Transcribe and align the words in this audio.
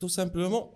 Tout 0.00 0.08
simplement 0.08 0.72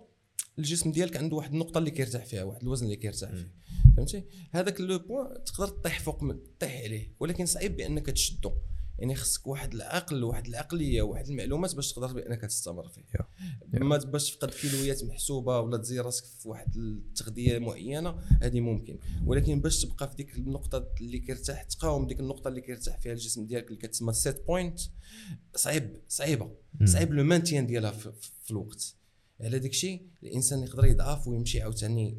الجسم 0.59 0.91
ديالك 0.91 1.17
عنده 1.17 1.35
واحد 1.35 1.53
النقطة 1.53 1.77
اللي 1.77 1.91
كيرتاح 1.91 2.25
فيها 2.25 2.43
واحد 2.43 2.61
الوزن 2.61 2.85
اللي 2.85 2.95
كيرتاح 2.95 3.31
فيه. 3.31 3.51
فهمتي؟ 3.97 4.23
هذاك 4.51 4.81
le 4.81 4.99
point 4.99 5.43
تقدر 5.43 5.67
تطيح 5.67 5.99
فوق 5.99 6.23
من 6.23 6.43
تطيح 6.43 6.81
عليه. 6.83 7.15
ولكن 7.19 7.45
صعيب 7.45 7.77
بأنك 7.77 8.05
تشدو. 8.05 8.53
يعني 8.99 9.15
خصك 9.15 9.47
واحد 9.47 9.73
العقل 9.73 10.23
واحد 10.23 10.47
العقلية 10.47 11.01
واحد 11.01 11.27
المعلومات 11.27 11.75
باش 11.75 11.93
تقدر 11.93 12.13
بأنك 12.13 12.41
تستمر 12.41 12.87
فيه. 12.87 13.03
ما 13.73 13.97
باش 13.97 14.31
تفقد 14.31 14.49
كيلويات 14.49 15.03
محسوبة 15.03 15.59
ولا 15.59 15.77
تزيد 15.77 15.99
راسك 15.99 16.25
في 16.25 16.49
واحد 16.49 16.75
التغذية 16.75 17.57
معينة 17.57 18.09
هذه 18.41 18.59
ممكن. 18.59 18.99
ولكن 19.25 19.61
باش 19.61 19.85
تبقى 19.85 20.09
في 20.09 20.15
ديك 20.15 20.35
النقطة 20.35 20.87
اللي 21.01 21.19
كيرتاح 21.19 21.63
تقاوم 21.63 22.07
ديك 22.07 22.19
النقطة 22.19 22.47
اللي 22.47 22.61
كيرتاح 22.61 22.99
فيها 22.99 23.11
الجسم 23.11 23.45
ديالك 23.45 23.67
اللي 23.67 23.77
كتسمى 23.77 24.13
set 24.13 24.45
point 24.47 24.79
صعيب 25.55 26.01
صعيبة. 26.07 26.51
صعيب 26.85 27.13
le 27.13 27.23
maintien 27.23 27.67
ديالها 27.67 27.91
في, 27.91 28.11
في 28.43 28.51
الوقت. 28.51 28.95
على 29.41 29.59
داك 29.59 29.71
الشيء 29.71 30.01
الإنسان 30.23 30.63
يقدر 30.63 30.85
يضعف 30.85 31.27
ويمشي 31.27 31.61
عاوتاني 31.61 32.17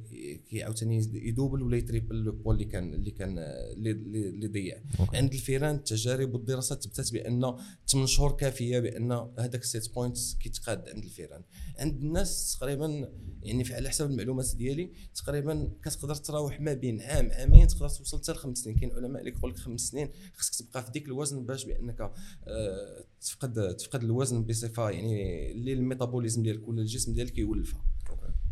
كي 0.50 0.62
عاوتاني 0.62 1.08
ي 1.12 1.19
doubler 1.19 1.62
ولا 1.62 1.76
ي 1.76 1.81
tripler 1.81 2.16
le 2.16 2.32
poids 2.32 2.54
اللي 2.54 2.64
كان 2.64 2.94
اللي 2.94 3.10
كان 3.10 3.38
اللي 3.38 4.46
ضيع. 4.46 4.78
عند 5.14 5.32
الفيران 5.34 5.74
التجارب 5.74 6.34
والدراسات 6.34 6.84
تثبتت 6.84 7.12
بأن 7.12 7.56
8 7.86 8.06
شهور 8.06 8.32
كافية 8.32 8.78
بأن 8.78 9.12
هذاك 9.38 9.62
ال 9.62 9.70
set 9.70 9.94
point 9.94 10.34
كيتقاد 10.40 10.88
عند 10.88 11.04
الفيران. 11.04 11.42
عند 11.78 11.96
الناس 11.96 12.56
تقريبا 12.58 13.08
يعني 13.42 13.74
على 13.74 13.88
حسب 13.88 14.10
المعلومات 14.10 14.56
ديالي 14.56 14.90
تقريبا 15.14 15.70
كتقدر 15.84 16.14
تراوح 16.14 16.60
ما 16.60 16.74
بين 16.74 17.00
عام 17.00 17.30
عامين 17.32 17.66
تقدر 17.66 17.88
توصل 17.88 18.18
حتى 18.18 18.32
لخمس 18.32 18.58
سنين. 18.58 18.76
كاين 18.76 18.92
علماء 18.92 19.20
اللي 19.22 19.32
يقول 19.38 19.50
لك 19.50 19.56
خمس 19.56 19.80
سنين 19.80 20.08
خصك 20.36 20.66
تبقى 20.66 20.84
في 20.84 20.90
ديك 20.90 21.06
الوزن 21.06 21.46
باش 21.46 21.64
بأنك 21.64 22.00
آه، 22.00 23.04
تفقد 23.20 23.76
تفقد 23.76 24.02
الوزن 24.04 24.44
بصفة 24.44 24.90
يعني 24.90 25.50
اللي 25.52 25.72
ال 25.72 25.78
métabolisme 25.78 26.42
ديالك 26.42 26.68
ولا 26.68 26.80
الجسم 26.80 27.11
ديالك 27.12 27.38
يولفها 27.38 27.84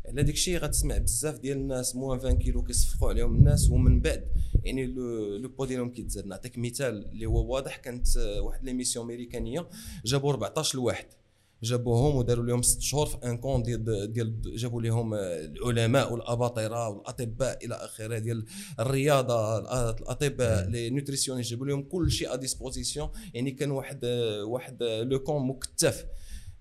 على 0.06 0.22
داك 0.22 0.34
الشيء 0.34 0.58
غتسمع 0.58 0.98
بزاف 0.98 1.38
ديال 1.38 1.56
الناس 1.56 1.96
moins 1.96 2.18
20 2.18 2.38
كيلو 2.38 2.62
كيصفقوا 2.62 3.08
عليهم 3.08 3.34
الناس 3.34 3.70
ومن 3.70 4.00
بعد 4.00 4.24
يعني 4.64 4.86
le 5.38 5.48
poids 5.48 5.64
ديالهم 5.64 5.90
كيتزاد. 5.90 6.26
نعطيك 6.26 6.58
مثال 6.58 7.06
اللي 7.06 7.26
هو 7.26 7.54
واضح 7.54 7.76
كانت 7.76 8.06
واحد 8.16 8.64
l'émission 8.64 9.04
أمريكانية 9.04 9.68
جابوا 10.04 10.30
14 10.30 10.78
لواحد. 10.78 11.06
جابوهم 11.62 12.16
وداروا 12.16 12.44
لهم 12.44 12.62
ست 12.62 12.80
شهور 12.80 13.06
في 13.06 13.16
un 13.24 13.38
camp 13.38 13.62
ديال 13.62 14.12
ديال 14.12 14.56
جابوا 14.56 14.82
لهم 14.82 15.14
العلماء 15.14 16.12
والأباطرة 16.12 16.88
والأطباء 16.88 17.64
إلى 17.64 17.74
آخره 17.74 18.18
ديال 18.18 18.44
الرياضة 18.80 19.58
الأطباء 19.90 20.68
les 20.68 20.90
nutritions 20.90 21.40
جابوا 21.40 21.66
لهم 21.66 21.82
كل 21.82 22.10
شيء 22.10 22.34
à 22.34 22.36
disposition 22.36 23.08
يعني 23.34 23.50
كان 23.50 23.70
واحد 23.70 24.04
واحد 24.44 24.82
le 24.82 25.18
camp 25.18 25.46
مكتف. 25.46 26.06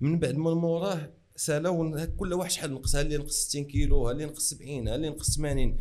من 0.01 0.19
بعد 0.19 0.35
من 0.35 0.51
موراه 0.51 1.18
سالاو 1.39 1.97
كل 2.17 2.33
واحد 2.33 2.51
شحال 2.51 2.73
نقص؟ 2.73 2.95
هل 2.95 3.05
اللي 3.05 3.17
نقص 3.17 3.33
60 3.33 3.63
كيلو؟ 3.63 4.07
هل 4.07 4.13
اللي 4.13 4.25
نقص 4.25 4.49
70 4.49 4.87
هل 4.87 4.95
اللي 4.95 5.09
نقص 5.09 5.35
80 5.35 5.77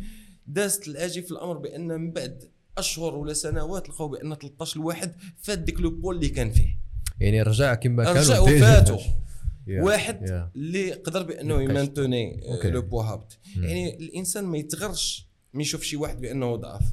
دازت 0.47 0.87
الأجي 0.87 1.21
في 1.21 1.31
الأمر 1.31 1.57
بأن 1.57 1.87
من 1.87 2.11
بعد 2.11 2.43
أشهر 2.77 3.15
ولا 3.15 3.33
سنوات 3.33 3.89
لقاو 3.89 4.07
بأن 4.07 4.35
13 4.35 4.81
واحد 4.81 5.15
فات 5.41 5.59
ديك 5.59 5.79
le 5.79 5.89
poids 5.89 6.15
اللي 6.15 6.29
كان 6.29 6.51
فيه. 6.51 6.79
يعني 7.19 7.41
رجع 7.41 7.73
كما 7.73 8.03
كان 8.03 8.15
رجع 8.15 8.39
وفاتوا 8.39 8.99
واحد 9.85 10.27
yeah. 10.27 10.55
اللي 10.55 10.91
قدر 10.91 11.23
بأنه 11.23 11.61
ي 11.61 11.69
maintenir 11.69 12.41
le 12.63 12.81
poids 12.81 13.01
هابط. 13.01 13.39
يعني 13.55 13.97
الإنسان 13.97 14.43
ما 14.43 14.57
يتغرش 14.57 15.27
ما 15.53 15.61
يشوف 15.61 15.83
شي 15.83 15.95
واحد 15.95 16.21
بأنه 16.21 16.55
ضعف 16.55 16.83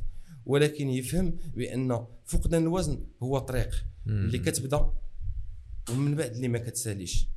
ولكن 0.46 0.90
يفهم 0.90 1.38
بان 1.56 2.06
فقدان 2.26 2.62
الوزن 2.62 3.06
هو 3.22 3.38
طريق 3.38 3.84
اللي 4.06 4.38
كتبدأ 4.38 4.90
ومن 5.90 6.14
بعد 6.14 6.34
اللي 6.34 6.48
ما 6.48 6.58
كتساليش. 6.58 7.35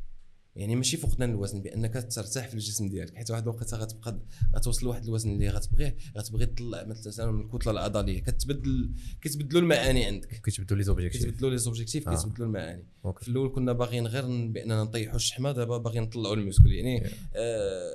يعني 0.55 0.75
ماشي 0.75 0.97
فقدان 0.97 1.29
الوزن 1.29 1.61
بأنك 1.61 1.93
ترتاح 1.93 2.47
في 2.47 2.53
الجسم 2.53 2.89
ديالك 2.89 3.15
حيت 3.15 3.31
واحد 3.31 3.43
الوقت 3.43 3.73
غتبقى 3.73 4.19
غتوصل 4.55 4.85
لواحد 4.85 5.03
الوزن 5.03 5.31
اللي 5.31 5.49
غتبغيه 5.49 5.97
غتبغي 6.17 6.45
تطلع 6.45 6.83
مثلا 6.83 7.31
من 7.31 7.41
الكتلة 7.41 7.71
العضليه 7.71 8.21
كتبدل 8.21 8.91
كيتبدلوا 9.21 9.61
المعاني 9.61 10.05
عندك. 10.05 10.41
كيتبدلوا 10.41 10.77
les 10.77 10.83
objectifs 10.83 11.25
كيتبدلوا 11.25 11.49
les 11.49 11.57
objectifs 11.57 12.09
آه. 12.09 12.15
كيتبدلوا 12.15 12.47
المعاني. 12.47 12.85
OK. 13.05 13.25
في 13.25 13.31
الأول 13.31 13.49
كنا 13.49 13.73
باغيين 13.73 14.07
غير 14.07 14.23
بأننا 14.47 14.83
نطيحوا 14.83 15.15
الشحمة 15.15 15.51
دابا 15.51 15.77
باغيين 15.77 16.03
نطلعوا 16.03 16.35
ال 16.35 16.40
muscle 16.40 16.71
يعني 16.71 17.05
آه 17.35 17.93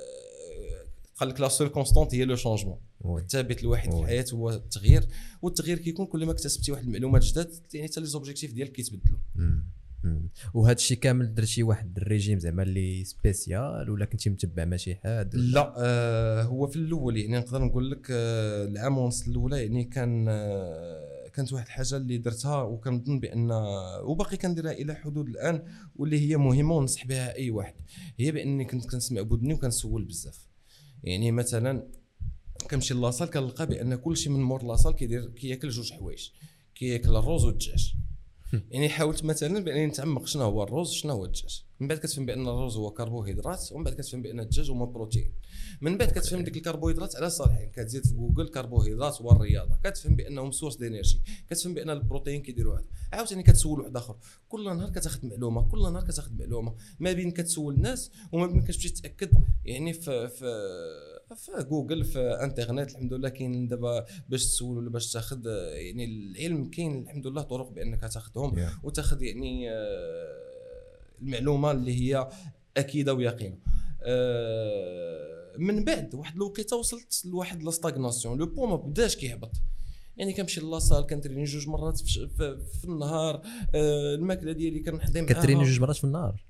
قال 1.15 1.29
لك 1.29 1.41
la 1.41 1.47
seule 1.47 1.67
constante 1.67 2.15
هي 2.15 2.25
le 2.25 2.35
changement 2.35 2.77
الثابت 3.05 3.63
الوحيد 3.63 3.91
في 3.91 3.99
الحياة 3.99 4.25
هو 4.33 4.49
التغيير 4.49 5.07
والتغيير 5.41 5.77
كيكون 5.77 6.05
كل 6.05 6.25
ما 6.25 6.31
اكتسبتي 6.31 6.71
واحد 6.71 6.83
المعلومات 6.83 7.23
جداد 7.23 7.53
يعني 7.73 7.87
حتى 7.87 7.99
les 7.99 8.05
objectifs 8.05 8.53
ديالك 8.53 8.71
كيتبدلوا 8.71 9.19
وهذا 10.53 10.75
الشيء 10.75 10.97
كامل 10.97 11.33
درتي 11.33 11.63
واحد 11.63 11.97
الريجيم 11.97 12.39
زعما 12.39 12.63
اللي 12.63 13.03
spécial 13.03 13.89
ولا 13.89 14.05
كنتي 14.05 14.29
متبع 14.29 14.65
مع 14.65 14.77
شي 14.77 14.95
حد؟ 14.95 15.35
لا 15.35 15.73
آه 15.77 16.43
هو 16.43 16.67
في 16.67 16.75
الأول 16.75 17.17
يعني 17.17 17.37
نقدر 17.37 17.61
نقول 17.61 17.91
لك 17.91 18.07
آه 18.11 18.65
العام 18.65 18.97
ونص 18.97 19.27
الأولى 19.27 19.63
يعني 19.63 19.83
كان 19.83 20.25
آه 20.29 21.15
كانت 21.35 21.53
واحد 21.53 21.65
الحاجة 21.65 21.97
اللي 21.97 22.17
درتها 22.17 22.61
وكنظن 22.61 23.19
بأن 23.19 23.51
وباقي 24.03 24.37
كنديرها 24.37 24.71
إلى 24.71 24.95
حدود 24.95 25.29
الآن 25.29 25.63
واللي 25.95 26.29
هي 26.29 26.37
مهمة 26.37 26.75
وننصح 26.75 27.07
بها 27.07 27.35
أي 27.35 27.49
واحد. 27.49 27.73
هي 28.17 28.31
بأني 28.31 28.65
كنت 28.65 28.85
كنسمع 28.91 29.21
بودني 29.21 29.53
وكنسول 29.53 30.05
بزاف. 30.05 30.47
يعني 31.03 31.31
مثلا 31.31 31.87
كنمشي 32.71 32.93
la 32.93 33.03
salle 33.03 33.29
كنلقى 33.29 33.67
بأن 33.67 33.95
كل 33.95 34.17
شيء 34.17 34.31
من 34.33 34.43
مور 34.43 34.63
la 34.63 34.72
salle 34.72 34.95
كيدير 34.95 35.25
كياكل 35.25 35.69
جوج 35.69 35.93
حوايج 35.93 36.29
كياكل 36.75 37.15
الرز 37.15 37.45
والدجاج. 37.45 37.95
يعني 38.53 38.89
حاولت 38.89 39.23
مثلا 39.23 39.59
بأنني 39.59 39.85
نتعمق 39.85 40.27
شنو 40.27 40.43
هو 40.43 40.63
الرز 40.63 40.91
شنو 40.91 41.13
هو 41.13 41.25
الدجاج. 41.25 41.65
من 41.79 41.87
بعد 41.87 41.97
كتفهم 41.97 42.25
بأن 42.25 42.47
الرز 42.47 42.77
هو 42.77 42.91
كربوهيدرات 42.91 43.71
ومن 43.71 43.83
بعد 43.83 43.93
كتفهم 43.93 44.21
بأن 44.21 44.39
الدجاج 44.39 44.71
هو 44.71 44.85
بروتين 44.85 45.31
من 45.81 45.97
بعد 45.97 46.11
كتفهم 46.11 46.43
ديك 46.43 46.57
الكربوهيدرات 46.57 47.15
على 47.15 47.29
صالحين. 47.29 47.71
كتزيد 47.71 48.05
في 48.05 48.13
جوجل 48.13 48.47
كربوهيدرات 48.47 49.21
والرياضة. 49.21 49.75
كتفهم 49.83 50.15
بأنهم 50.15 50.51
source 50.51 50.75
d'énergie 50.75 51.21
كتفهم 51.49 51.73
بأن 51.73 51.89
البروتين 51.89 52.41
كيديروا 52.41 52.75
هذا. 52.75 52.85
عاوتاني 53.13 53.43
كتسول 53.43 53.79
واحد 53.79 53.97
آخر. 53.97 54.15
كل 54.49 54.77
نهار 54.77 54.89
كتاخذ 54.89 55.27
معلومة. 55.27 55.61
كل 55.69 55.81
نهار 55.81 56.03
كتاخذ 56.03 56.33
معلومة. 56.33 56.75
ما 56.99 57.11
بين 57.11 57.31
كتسول 57.31 57.73
الناس 57.73 58.11
وما 58.31 58.47
بين 58.47 58.61
كتمشي 58.61 58.89
تاكد 58.89 59.31
يعني 59.65 59.93
في 59.93 60.27
في 60.27 60.45
في 61.33 61.65
جوجل 61.69 62.03
في 62.03 62.19
انترنت 62.19 62.91
الحمد 62.91 63.13
لله 63.13 63.29
كاين 63.29 63.67
دابا 63.67 64.05
باش 64.29 64.45
تسول 64.45 64.77
ولا 64.77 64.89
باش 64.89 65.11
تاخذ 65.11 65.45
يعني 65.73 66.05
العلم 66.05 66.69
كاين 66.69 67.01
الحمد 67.01 67.27
لله 67.27 67.41
طرق 67.41 67.69
بأنك 67.69 68.01
تاخذهم 68.01 68.55
yeah. 68.55 68.83
وتاخذ 68.83 69.23
يعني 69.23 69.71
آه، 69.71 70.45
المعلومة 71.21 71.71
اللي 71.71 72.01
هي 72.01 72.29
أكيدة 72.77 73.13
ويقينة. 73.13 73.57
آه، 74.03 75.53
من 75.57 75.83
بعد 75.83 76.15
واحد 76.15 76.35
الوقيتة 76.35 76.75
وصلت 76.77 77.21
لواحد 77.25 77.63
la 77.63 77.75
stagnation 77.75 78.37
le 78.37 78.45
poids 78.45 78.65
ما 78.65 78.75
بداش 78.75 79.15
كيهبط. 79.15 79.51
يعني 80.17 80.33
كنمشي 80.33 80.61
la 80.61 80.74
salle 80.74 81.07
كنتريني 81.07 81.43
جوج 81.43 81.67
مرات 81.67 81.99
في, 81.99 82.27
في, 82.27 82.59
في 82.81 82.85
النهار. 82.85 83.41
آه 83.75 84.15
الماكلة 84.15 84.51
ديالي 84.51 84.79
كنحضي 84.79 85.21
معاها. 85.21 85.33
كتريني 85.33 85.63
جوج 85.63 85.79
مرات 85.79 85.95
في 85.95 86.03
النهار؟ 86.03 86.43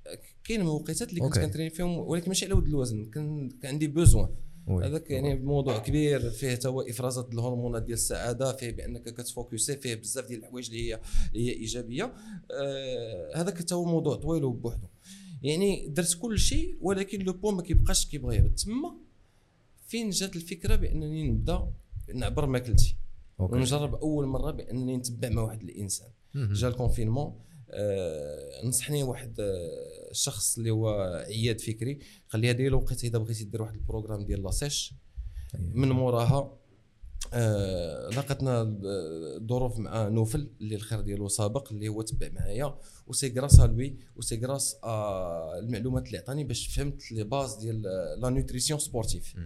كاين 0.44 0.62
وقيتات 0.62 1.10
اللي 1.10 1.20
كنت 1.20 1.38
كنتريني 1.38 1.70
فيهم 1.70 1.98
ولكن 1.98 2.28
ماشي 2.28 2.44
على 2.44 2.54
ود 2.54 2.66
الوزن. 2.66 3.10
كان 3.10 3.50
عندي 3.64 3.86
besoin. 3.86 4.28
هذاك 4.68 5.10
يعني 5.10 5.34
موضوع 5.34 5.78
كبير 5.78 6.30
فيه 6.30 6.58
هو 6.66 6.80
إفرازات 6.80 7.34
الهرمونات 7.34 7.82
ديال 7.82 7.94
السعادة 7.94 8.52
فيه 8.52 8.70
بأنك 8.70 9.02
كتفوكسي 9.02 9.76
فيه 9.76 9.94
بزاف 9.94 10.28
ديال 10.28 10.40
الحوايج 10.40 10.66
اللي 10.66 10.90
هي 10.92 11.00
اللي 11.32 11.48
هي 11.48 11.52
إيجابية. 11.52 12.14
آه 12.50 13.32
هذاك 13.36 13.72
هو 13.72 13.84
موضوع 13.84 14.16
طويل 14.16 14.44
وبوحدو. 14.44 14.86
يعني 15.42 15.88
درت 15.88 16.14
كل 16.14 16.38
شيء 16.38 16.76
ولكن 16.80 17.22
le 17.22 17.32
poids 17.32 17.50
ما 17.50 17.62
كيبقاش 17.62 18.06
كيبغي. 18.06 18.38
تما 18.40 18.96
فين 19.86 20.10
جات 20.10 20.36
الفكرة 20.36 20.76
بأنني 20.76 21.28
نبدأ 21.28 21.72
نعبر 22.14 22.46
ماكلتي؟ 22.46 22.96
ونجرب 23.38 23.94
أول 23.94 24.26
مرة 24.26 24.50
بأنني 24.50 24.96
نتبع 24.96 25.28
مع 25.28 25.42
واحد 25.42 25.62
الإنسان. 25.62 26.08
جا 26.34 26.68
الكونفينمون. 26.68 27.34
نصحني 28.64 29.02
واحد 29.02 29.40
آه 29.40 30.10
الشخص 30.10 30.58
اللي 30.58 30.70
هو 30.70 30.88
عياد 31.26 31.60
فكري 31.60 31.98
قال 32.30 32.42
لي 32.42 32.50
هذه 32.50 32.66
الوقت 32.66 33.04
إذا 33.04 33.18
بغيتي 33.18 33.44
دير 33.44 33.62
واحد 33.62 33.74
البروغرام 33.74 34.24
ديال 34.24 34.42
لاسيش 34.42 34.94
أيوة. 35.54 35.70
من 35.74 35.88
موراها 35.88 36.58
آه 37.32 38.08
لقتنا 38.08 38.62
الظروف 38.82 39.78
مع 39.78 40.08
نوفل 40.08 40.50
اللي 40.60 40.74
الخير 40.74 41.00
ديالو 41.00 41.28
سابق 41.28 41.72
اللي 41.72 41.88
هو 41.88 42.02
تبع 42.02 42.28
معايا 42.28 42.78
وسي 43.06 43.34
غراس 43.38 43.60
لوي 43.60 43.96
وسي 44.16 44.40
غراس 44.40 44.76
المعلومات 45.58 46.06
اللي 46.06 46.18
عطاني 46.18 46.44
باش 46.44 46.66
فهمت 46.66 47.12
les 47.12 47.24
bases 47.24 47.54
ديال 47.54 47.82
la 48.18 48.28
nutrition 48.30 48.80
sportive 48.80 49.36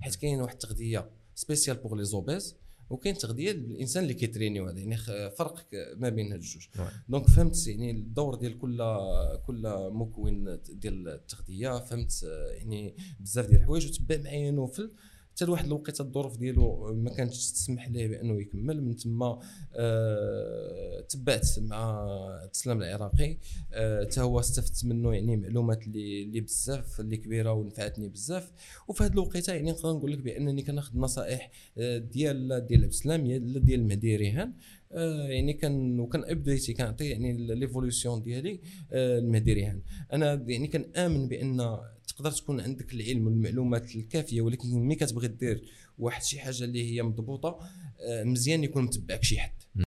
حيت 0.00 0.14
كاين 0.14 0.40
واحد 0.40 0.52
التغذية 0.52 1.10
spéciale 1.34 1.76
pour 1.76 1.94
les 1.94 2.04
obèses 2.04 2.56
وكاين 2.90 3.14
تغذية 3.14 3.52
للإنسان 3.52 4.02
اللي 4.02 4.14
كيترينيو 4.14 4.66
هذا 4.66 4.78
يعني 4.78 4.96
فرق 5.30 5.66
ما 5.96 6.08
بين 6.08 6.32
هاد 6.32 6.40
الجوج 6.40 6.66
donc 7.08 7.26
فهمت 7.26 7.66
يعني 7.66 7.90
الدور 7.90 8.34
ديال 8.34 8.58
كل 8.58 8.96
كل 9.46 9.62
مكون 9.92 10.60
ديال 10.68 11.08
التغذية 11.08 11.78
فهمت 11.78 12.22
يعني 12.50 12.96
بزاف 13.20 13.46
ديال 13.46 13.60
الحوايج 13.60 13.86
وتبع 13.86 14.16
معايا 14.16 14.50
نوفل 14.50 14.90
حتى 15.36 15.44
لواحد 15.44 15.66
الوقيتة 15.66 16.02
الظروف 16.02 16.36
ديالو 16.36 16.94
ما 16.94 17.10
كانتش 17.10 17.52
تسمح 17.52 17.88
ليه 17.88 18.08
بأنه 18.08 18.40
يكمل 18.40 18.82
من 18.82 18.96
تما 18.96 19.40
آه 19.74 20.55
تبعت 21.16 21.58
مع 21.58 22.48
تسلم 22.52 22.82
العراقي. 22.82 23.36
آه، 23.72 24.04
حتى 24.04 24.20
هو 24.20 24.40
استفدت 24.40 24.84
منه 24.84 25.14
يعني 25.14 25.36
معلومات 25.36 25.86
اللي 25.86 26.22
اللي 26.22 26.40
بزاف 26.40 27.00
اللي 27.00 27.16
كبيرة 27.16 27.52
ونفعتني 27.52 28.08
بزاف. 28.08 28.52
وفي 28.88 29.04
هذه 29.04 29.12
الوقيتة 29.12 29.52
يعني 29.52 29.70
نقدر 29.70 29.92
نقول 29.92 30.12
لك 30.12 30.18
بأنني 30.18 30.62
كناخذ 30.62 30.98
نصائح 30.98 31.50
آه، 31.78 31.98
ديال 31.98 32.66
ديال 32.66 32.82
عبد 32.82 32.92
السلام 32.92 33.26
ديال 33.26 33.80
المهدي 33.80 34.16
ريهان 34.16 34.52
آه، 34.92 35.28
يعني 35.28 35.52
كان 35.52 36.00
وكان 36.00 36.24
أبديتي 36.24 36.72
كنعطي 36.72 37.04
يعني 37.04 37.54
l'évolution 37.54 38.22
ديالي 38.22 38.60
المهدي 38.92 39.52
ريهان 39.52 39.82
أنا 40.12 40.44
يعني 40.46 40.68
كنآمن 40.68 41.28
بأن 41.28 41.78
تقدر 42.08 42.30
تكون 42.30 42.60
عندك 42.60 42.94
العلم 42.94 43.26
والمعلومات 43.26 43.96
الكافية 43.96 44.40
ولكن 44.40 44.68
ملي 44.68 44.94
كتبغي 44.94 45.28
دير 45.28 45.62
واحد 45.98 46.22
شي 46.22 46.40
حاجة 46.40 46.64
اللي 46.64 46.94
هي 46.94 47.02
مضبوطة 47.02 47.58
مزيان 48.08 48.64
يكون 48.64 48.82
متبعك 48.82 49.22
شي 49.22 49.38
حد. 49.38 49.52